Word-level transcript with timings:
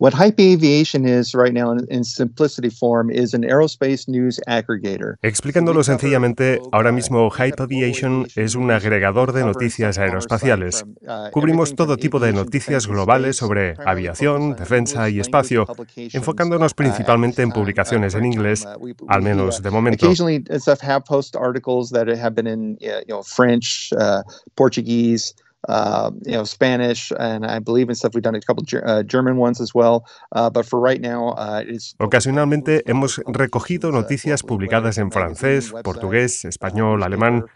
What 0.00 0.14
Hype 0.14 0.40
Aviation 0.40 1.04
is 1.04 1.34
right 1.34 1.52
now 1.52 1.72
in, 1.72 1.86
in 1.90 2.04
simplicity 2.04 2.70
form 2.70 3.10
is 3.10 3.34
an 3.34 3.42
aerospace 3.42 4.08
news 4.08 4.40
aggregator. 4.48 5.16
Explicándolo 5.20 5.84
sencillamente, 5.84 6.58
ahora 6.72 6.90
mismo 6.90 7.28
Hype 7.28 7.60
Aviation 7.60 8.26
es 8.34 8.54
un 8.54 8.70
agregador 8.70 9.34
de 9.34 9.44
noticias 9.44 9.98
aeroespaciales. 9.98 10.86
Cubrimos 11.32 11.74
todo 11.74 11.98
tipo 11.98 12.18
de 12.18 12.32
noticias 12.32 12.86
globales 12.86 13.36
sobre 13.36 13.74
aviación, 13.84 14.56
defensa 14.56 15.10
y 15.10 15.20
espacio, 15.20 15.66
enfocándonos 16.14 16.72
principalmente 16.72 17.42
en 17.42 17.50
publicaciones 17.50 18.14
en 18.14 18.24
inglés, 18.24 18.66
al 19.06 19.20
menos 19.20 19.62
de 19.62 19.70
momento. 19.70 20.06
Occasionally, 20.06 20.42
stuff 20.60 20.80
have 20.82 21.04
post 21.04 21.36
articles 21.36 21.90
that 21.90 22.08
have 22.08 22.34
been 22.34 22.46
in 22.46 22.78
you 22.80 23.04
know, 23.08 23.22
French, 23.22 23.92
uh, 23.92 24.22
Portuguese, 24.54 25.34
uh, 25.68 26.10
you 26.24 26.32
know, 26.32 26.44
Spanish, 26.44 27.12
and 27.18 27.44
I 27.44 27.58
believe 27.58 27.88
in 27.88 27.94
stuff 27.94 28.14
we've 28.14 28.22
done 28.22 28.34
a 28.34 28.40
couple 28.40 28.64
uh, 28.84 29.02
German 29.02 29.36
ones 29.36 29.60
as 29.60 29.74
well. 29.74 30.04
Uh, 30.32 30.50
but 30.50 30.66
for 30.66 30.80
right 30.80 31.00
now, 31.00 31.30
uh, 31.30 31.62
it's 31.66 31.94
Ocasionalmente 31.98 32.82
hemos 32.86 33.20
recogido 33.26 33.92
noticias 33.92 34.42
publicadas 34.42 34.98
en 34.98 35.10
francés, 35.10 35.72
portugués, 35.82 36.44
español, 36.44 37.02
alemán, 37.02 37.46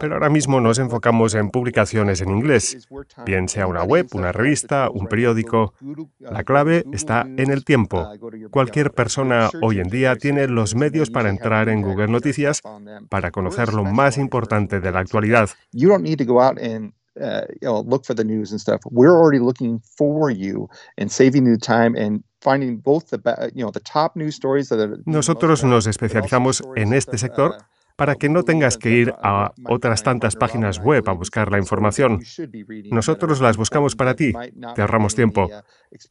pero 0.00 0.14
ahora 0.14 0.30
mismo 0.30 0.60
nos 0.60 0.78
enfocamos 0.78 1.34
en 1.34 1.50
publicaciones 1.50 2.22
en 2.22 2.30
inglés, 2.30 2.88
bien 3.26 3.48
sea 3.48 3.66
una 3.66 3.82
web, 3.82 4.06
una 4.14 4.32
revista, 4.32 4.88
un 4.90 5.06
periódico. 5.08 5.74
La 6.20 6.42
clave 6.42 6.84
está 6.92 7.26
en 7.36 7.50
el 7.50 7.64
tiempo. 7.64 8.08
Cualquier 8.50 8.92
persona 8.92 9.50
hoy 9.60 9.80
en 9.80 9.88
día 9.88 10.16
tiene 10.16 10.48
los 10.48 10.74
medios 10.74 11.10
para 11.10 11.28
entrar 11.28 11.68
en 11.68 11.82
Google 11.82 12.08
Noticias 12.08 12.62
para 13.10 13.30
conocer 13.30 13.74
lo 13.74 13.84
más 13.84 14.16
importante 14.16 14.80
de 14.80 14.90
la 14.90 15.00
actualidad. 15.00 15.50
You 17.16 17.22
don't 17.22 17.36
need 17.40 17.54
to 17.54 17.58
go 17.60 17.60
out 17.60 17.60
and 17.60 17.60
uh, 17.60 17.60
you 17.62 17.68
know 17.68 17.80
look 17.80 18.04
for 18.04 18.14
the 18.14 18.24
news 18.24 18.50
and 18.50 18.60
stuff. 18.60 18.80
We're 18.90 19.18
already 19.18 19.38
looking 19.38 19.80
for 19.98 20.30
you 20.30 20.68
and 20.96 21.10
saving 21.10 21.46
you 21.46 21.56
time 21.56 21.94
and 21.96 22.22
finding 22.40 22.78
both 22.78 23.10
the 23.10 23.18
ba- 23.18 23.50
you 23.54 23.64
know 23.64 23.70
the 23.70 23.80
top 23.80 24.16
news 24.16 24.34
stories 24.34 24.68
that 24.68 24.78
are 24.78 24.98
Nosotros 25.06 25.64
nos 25.64 25.86
especializamos 25.86 26.62
en 26.76 26.92
este 26.92 27.18
sector 27.18 27.58
para 27.96 28.16
que 28.16 28.28
no 28.28 28.42
tengas 28.42 28.76
que 28.76 28.90
ir 28.90 29.14
a 29.22 29.52
otras 29.68 30.02
tantas 30.02 30.36
páginas 30.36 30.78
web 30.78 31.08
a 31.08 31.12
buscar 31.12 31.50
la 31.50 31.58
información. 31.58 32.20
Nosotros 32.90 33.40
las 33.40 33.56
buscamos 33.56 33.94
para 33.94 34.14
ti, 34.14 34.32
te 34.74 34.80
ahorramos 34.80 35.14
tiempo. 35.14 35.48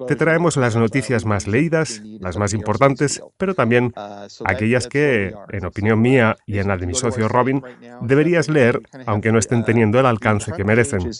Te 0.08 0.16
traemos 0.16 0.56
las 0.56 0.76
noticias 0.78 1.26
más 1.26 1.45
leídas, 1.45 2.02
las 2.20 2.38
más 2.38 2.54
importantes, 2.54 3.22
pero 3.38 3.54
también 3.54 3.94
aquellas 4.45 4.88
que, 4.88 5.34
en 5.50 5.66
opinión 5.66 6.02
mía 6.02 6.38
y 6.45 6.59
en 6.59 6.67
la 6.70 6.78
de 6.78 6.88
mi 6.88 6.94
socio 6.94 7.28
Robin, 7.28 7.61
deberías 8.02 8.50
leer, 8.50 8.80
aunque 9.06 9.31
no 9.31 9.39
estén 9.39 9.66
teniendo 9.66 10.00
el 10.00 10.06
alcance 10.06 10.54
que 10.54 10.64
merecen. 10.64 11.11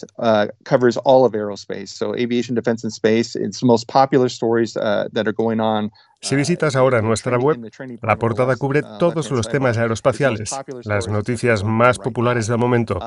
Uh, 6.24 6.26
uh. 6.26 6.28
Si 6.28 6.36
visitas 6.36 6.76
ahora 6.76 7.02
nuestra 7.02 7.38
web, 7.38 7.58
la 8.02 8.16
portada 8.16 8.56
cubre 8.56 8.82
todos 8.98 9.30
los 9.30 9.48
temas 9.48 9.76
aeroespaciales, 9.76 10.54
las 10.84 11.08
noticias 11.08 11.64
más 11.64 11.98
populares 11.98 12.46
del 12.46 12.58
momento. 12.58 12.98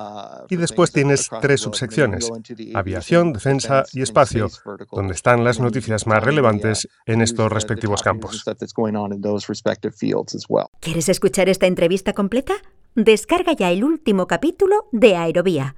Y 0.49 0.55
después 0.55 0.91
tienes 0.91 1.29
tres 1.41 1.61
subsecciones, 1.61 2.29
aviación, 2.73 3.33
defensa 3.33 3.83
y 3.93 4.01
espacio, 4.01 4.49
donde 4.91 5.13
están 5.13 5.43
las 5.43 5.59
noticias 5.59 6.05
más 6.05 6.23
relevantes 6.23 6.87
en 7.05 7.21
estos 7.21 7.51
respectivos 7.51 8.03
campos. 8.03 8.45
¿Quieres 10.79 11.09
escuchar 11.09 11.49
esta 11.49 11.65
entrevista 11.65 12.13
completa? 12.13 12.53
Descarga 12.95 13.53
ya 13.53 13.71
el 13.71 13.83
último 13.83 14.27
capítulo 14.27 14.87
de 14.91 15.15
Aerovía 15.15 15.75